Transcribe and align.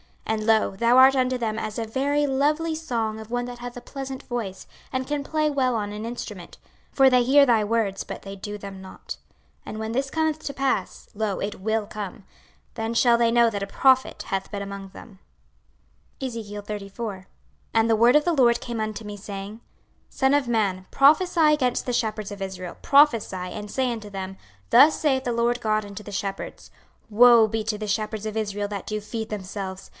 26:033:032 0.25 0.37
And, 0.39 0.47
lo, 0.47 0.75
thou 0.77 0.97
art 0.97 1.15
unto 1.15 1.37
them 1.37 1.59
as 1.59 1.77
a 1.77 1.83
very 1.85 2.25
lovely 2.25 2.73
song 2.73 3.19
of 3.19 3.29
one 3.29 3.43
that 3.45 3.59
hath 3.59 3.75
a 3.75 3.81
pleasant 3.81 4.23
voice, 4.23 4.65
and 4.91 5.05
can 5.05 5.25
play 5.25 5.49
well 5.49 5.75
on 5.75 5.91
an 5.91 6.05
instrument: 6.05 6.57
for 6.89 7.09
they 7.09 7.21
hear 7.21 7.45
thy 7.45 7.65
words, 7.65 8.05
but 8.05 8.21
they 8.21 8.35
do 8.35 8.57
them 8.57 8.81
not. 8.81 9.17
26:033:033 9.67 9.67
And 9.67 9.79
when 9.79 9.91
this 9.91 10.09
cometh 10.09 10.39
to 10.39 10.53
pass, 10.53 11.09
(lo, 11.13 11.39
it 11.41 11.59
will 11.59 11.85
come,) 11.85 12.23
then 12.75 12.93
shall 12.93 13.17
they 13.17 13.29
know 13.29 13.49
that 13.49 13.61
a 13.61 13.67
prophet 13.67 14.23
hath 14.27 14.49
been 14.49 14.61
among 14.61 14.87
them. 14.89 15.19
26:034:001 16.21 17.25
And 17.73 17.89
the 17.89 17.95
word 17.97 18.15
of 18.15 18.23
the 18.23 18.33
LORD 18.33 18.61
came 18.61 18.79
unto 18.79 19.03
me, 19.03 19.17
saying, 19.17 19.59
26:034:002 20.09 20.11
Son 20.17 20.33
of 20.33 20.47
man, 20.47 20.85
prophesy 20.91 21.53
against 21.53 21.85
the 21.85 21.93
shepherds 21.93 22.31
of 22.31 22.41
Israel, 22.41 22.77
prophesy, 22.81 23.35
and 23.35 23.69
say 23.69 23.91
unto 23.91 24.09
them, 24.09 24.37
Thus 24.69 24.97
saith 24.97 25.25
the 25.25 25.33
Lord 25.33 25.59
GOD 25.59 25.85
unto 25.85 26.03
the 26.03 26.11
shepherds; 26.13 26.71
Woe 27.09 27.47
be 27.49 27.65
to 27.65 27.77
the 27.77 27.85
shepherds 27.85 28.25
of 28.25 28.37
Israel 28.37 28.69
that 28.69 28.87
do 28.87 29.01
feed 29.01 29.29
themselves! 29.29 29.89